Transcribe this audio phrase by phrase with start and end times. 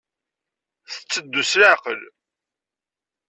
[0.91, 2.01] Tetteddu s leɛqel.